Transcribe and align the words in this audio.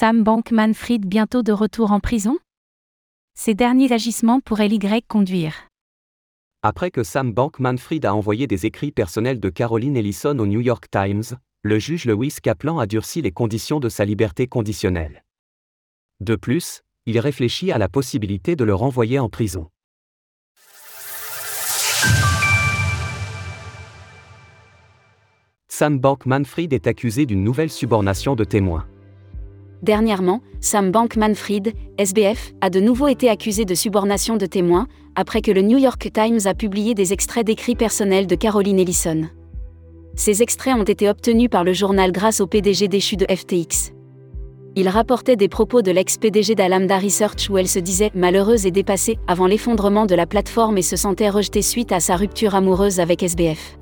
Sam 0.00 0.22
Bankman-Fried 0.22 1.04
bientôt 1.04 1.42
de 1.42 1.52
retour 1.52 1.92
en 1.92 2.00
prison? 2.00 2.38
Ces 3.34 3.52
derniers 3.52 3.92
agissements 3.92 4.40
pourraient 4.40 4.66
l'Y 4.66 4.78
conduire. 5.06 5.68
Après 6.62 6.90
que 6.90 7.02
Sam 7.02 7.34
Bankman-Fried 7.34 8.06
a 8.06 8.14
envoyé 8.14 8.46
des 8.46 8.64
écrits 8.64 8.92
personnels 8.92 9.40
de 9.40 9.50
Caroline 9.50 9.98
Ellison 9.98 10.38
au 10.38 10.46
New 10.46 10.60
York 10.60 10.86
Times, 10.90 11.36
le 11.60 11.78
juge 11.78 12.06
Lewis 12.06 12.36
Kaplan 12.42 12.78
a 12.78 12.86
durci 12.86 13.20
les 13.20 13.30
conditions 13.30 13.78
de 13.78 13.90
sa 13.90 14.06
liberté 14.06 14.46
conditionnelle. 14.46 15.22
De 16.20 16.34
plus, 16.34 16.80
il 17.04 17.18
réfléchit 17.18 17.70
à 17.70 17.76
la 17.76 17.90
possibilité 17.90 18.56
de 18.56 18.64
le 18.64 18.74
renvoyer 18.74 19.18
en 19.18 19.28
prison. 19.28 19.68
Sam 25.68 25.98
Bankman-Fried 25.98 26.72
est 26.72 26.86
accusé 26.86 27.26
d'une 27.26 27.44
nouvelle 27.44 27.70
subornation 27.70 28.34
de 28.34 28.44
témoins. 28.44 28.89
Dernièrement, 29.82 30.42
Sam 30.60 30.90
Bankman-Fried, 30.90 31.72
SBF, 31.96 32.52
a 32.60 32.68
de 32.68 32.80
nouveau 32.80 33.08
été 33.08 33.30
accusé 33.30 33.64
de 33.64 33.74
subornation 33.74 34.36
de 34.36 34.44
témoins, 34.44 34.86
après 35.14 35.40
que 35.40 35.50
le 35.50 35.62
New 35.62 35.78
York 35.78 36.10
Times 36.12 36.40
a 36.44 36.54
publié 36.54 36.94
des 36.94 37.14
extraits 37.14 37.46
d'écrits 37.46 37.76
personnels 37.76 38.26
de 38.26 38.34
Caroline 38.34 38.78
Ellison. 38.78 39.30
Ces 40.16 40.42
extraits 40.42 40.76
ont 40.76 40.84
été 40.84 41.08
obtenus 41.08 41.48
par 41.48 41.64
le 41.64 41.72
journal 41.72 42.12
grâce 42.12 42.40
au 42.40 42.46
PDG 42.46 42.88
déchu 42.88 43.16
de 43.16 43.24
FTX. 43.24 43.92
Il 44.76 44.88
rapportait 44.88 45.36
des 45.36 45.48
propos 45.48 45.80
de 45.80 45.90
l'ex-PDG 45.90 46.54
d'Alamda 46.54 46.98
Research 46.98 47.48
où 47.48 47.56
elle 47.56 47.66
se 47.66 47.78
disait 47.78 48.10
malheureuse 48.14 48.66
et 48.66 48.70
dépassée 48.70 49.18
avant 49.26 49.46
l'effondrement 49.46 50.06
de 50.06 50.14
la 50.14 50.26
plateforme 50.26 50.78
et 50.78 50.82
se 50.82 50.96
sentait 50.96 51.30
rejetée 51.30 51.62
suite 51.62 51.90
à 51.90 52.00
sa 52.00 52.16
rupture 52.16 52.54
amoureuse 52.54 53.00
avec 53.00 53.22
SBF. 53.22 53.79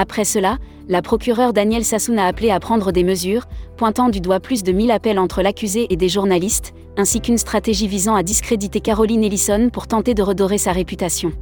Après 0.00 0.24
cela, 0.24 0.58
la 0.88 1.02
procureure 1.02 1.52
Danielle 1.52 1.84
Sassoon 1.84 2.18
a 2.18 2.24
appelé 2.24 2.52
à 2.52 2.60
prendre 2.60 2.92
des 2.92 3.02
mesures, 3.02 3.46
pointant 3.76 4.10
du 4.10 4.20
doigt 4.20 4.38
plus 4.38 4.62
de 4.62 4.70
1000 4.70 4.92
appels 4.92 5.18
entre 5.18 5.42
l'accusé 5.42 5.88
et 5.90 5.96
des 5.96 6.08
journalistes, 6.08 6.72
ainsi 6.96 7.20
qu'une 7.20 7.36
stratégie 7.36 7.88
visant 7.88 8.14
à 8.14 8.22
discréditer 8.22 8.78
Caroline 8.78 9.24
Ellison 9.24 9.70
pour 9.72 9.88
tenter 9.88 10.14
de 10.14 10.22
redorer 10.22 10.56
sa 10.56 10.70
réputation. 10.70 11.32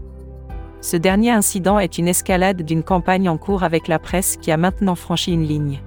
Ce 0.81 0.97
dernier 0.97 1.33
incident 1.33 1.79
est 1.79 1.99
une 1.99 2.09
escalade 2.09 2.63
d'une 2.63 2.83
campagne 2.83 3.29
en 3.29 3.37
cours 3.37 3.63
avec 3.63 3.89
la 3.89 3.99
presse 3.99 4.39
qui 4.41 4.51
a 4.51 4.57
maintenant 4.57 4.95
franchi 4.95 5.33
une 5.33 5.47
ligne. 5.47 5.83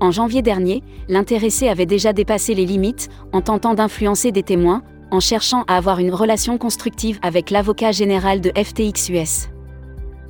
En 0.00 0.10
janvier 0.10 0.40
dernier, 0.40 0.82
l'intéressé 1.08 1.68
avait 1.68 1.84
déjà 1.84 2.14
dépassé 2.14 2.54
les 2.54 2.64
limites 2.64 3.10
en 3.34 3.42
tentant 3.42 3.74
d'influencer 3.74 4.32
des 4.32 4.42
témoins, 4.42 4.82
en 5.10 5.20
cherchant 5.20 5.64
à 5.68 5.76
avoir 5.76 5.98
une 5.98 6.14
relation 6.14 6.56
constructive 6.56 7.18
avec 7.20 7.50
l'avocat 7.50 7.92
général 7.92 8.40
de 8.40 8.52
FTX 8.56 9.10
US 9.10 9.48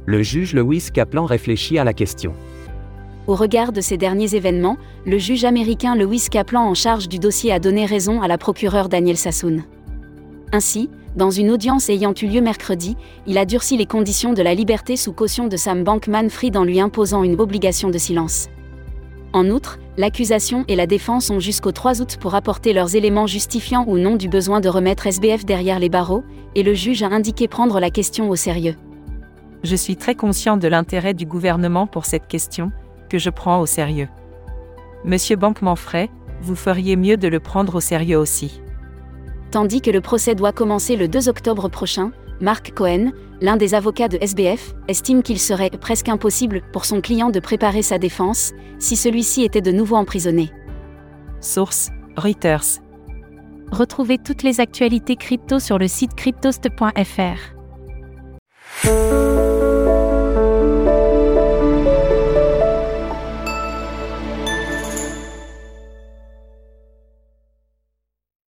le 0.07 0.23
juge 0.23 0.55
Lewis 0.55 0.89
Kaplan 0.93 1.25
réfléchit 1.25 1.79
à 1.79 1.85
la 1.85 1.95
question. 1.95 2.35
Au 3.27 3.35
regard 3.35 3.73
de 3.73 3.81
ces 3.81 3.97
derniers 3.97 4.35
événements, 4.35 4.77
le 5.07 5.17
juge 5.17 5.45
américain 5.45 5.97
Lewis 5.97 6.27
Kaplan 6.31 6.63
en 6.63 6.75
charge 6.75 7.09
du 7.09 7.19
dossier 7.19 7.53
a 7.53 7.59
donné 7.59 7.87
raison 7.87 8.21
à 8.21 8.29
la 8.29 8.37
procureure 8.37 8.91
Daniel 8.91 9.17
Sassoon. 9.17 9.63
Ainsi, 10.53 10.91
dans 11.17 11.31
une 11.31 11.51
audience 11.51 11.89
ayant 11.89 12.13
eu 12.21 12.27
lieu 12.27 12.43
mercredi, 12.43 12.97
il 13.27 13.39
a 13.39 13.47
durci 13.47 13.79
les 13.79 13.87
conditions 13.87 14.35
de 14.35 14.43
la 14.43 14.55
liberté 14.55 14.97
sous 14.97 15.13
caution 15.13 15.49
de 15.49 15.57
Sam 15.57 15.85
Bankman-Fried 15.85 16.57
en 16.57 16.65
lui 16.65 16.81
imposant 16.81 17.23
une 17.23 17.41
obligation 17.41 17.89
de 17.89 17.99
silence. 17.99 18.49
En 19.33 19.49
outre, 19.49 19.79
l'accusation 19.97 20.65
et 20.69 20.77
la 20.77 20.87
défense 20.87 21.31
ont 21.31 21.41
jusqu'au 21.41 21.73
3 21.73 22.03
août 22.03 22.19
pour 22.21 22.35
apporter 22.35 22.73
leurs 22.73 22.95
éléments 22.95 23.27
justifiant 23.27 23.85
ou 23.89 23.97
non 23.97 24.17
du 24.17 24.29
besoin 24.29 24.61
de 24.61 24.69
remettre 24.69 25.07
SBF 25.07 25.45
derrière 25.45 25.79
les 25.79 25.89
barreaux, 25.89 26.25
et 26.55 26.63
le 26.63 26.75
juge 26.75 27.03
a 27.03 27.09
indiqué 27.09 27.49
prendre 27.49 27.81
la 27.81 27.91
question 27.91 28.29
au 28.29 28.37
sérieux. 28.37 28.77
Je 29.65 29.77
suis 29.77 29.97
très 29.97 30.15
conscient 30.15 30.59
de 30.59 30.69
l'intérêt 30.69 31.15
du 31.15 31.25
gouvernement 31.25 31.87
pour 31.87 32.05
cette 32.05 32.29
question, 32.29 32.71
que 33.09 33.17
je 33.17 33.31
prends 33.31 33.61
au 33.61 33.67
sérieux. 33.67 34.09
Monsieur 35.05 35.37
Bankman-Fray, 35.37 36.11
vous 36.43 36.55
feriez 36.55 36.97
mieux 36.97 37.17
de 37.17 37.29
le 37.29 37.41
prendre 37.41 37.77
au 37.77 37.81
sérieux 37.81 38.19
aussi. 38.19 38.61
Tandis 39.51 39.81
que 39.81 39.91
le 39.91 40.03
procès 40.03 40.35
doit 40.35 40.53
commencer 40.53 40.97
le 40.97 41.09
2 41.09 41.31
octobre 41.31 41.71
prochain, 41.71 42.13
Mark 42.43 42.73
Cohen, 42.75 43.13
l'un 43.41 43.57
des 43.57 43.75
avocats 43.75 44.09
de 44.09 44.19
SBF, 44.21 44.75
estime 44.87 45.23
qu'il 45.23 45.39
serait 45.39 45.71
presque 45.71 46.11
impossible 46.11 46.61
pour 46.73 46.85
son 46.85 47.01
client 47.01 47.31
de 47.31 47.41
préparer 47.41 47.81
sa 47.81 47.97
défense 47.97 48.53
si 48.79 48.97
celui-ci 48.97 49.45
était 49.45 49.63
de 49.63 49.73
nouveau 49.73 49.97
emprisonné. 49.97 50.51
Source 51.41 51.89
Reuters. 52.19 52.83
Retrouvez 53.73 54.19
toutes 54.19 54.43
les 54.43 54.61
actualités 54.61 55.17
crypto 55.17 55.59
sur 55.59 55.79
le 55.79 55.89
site 55.89 56.15
cryptost.fr. 56.15 57.55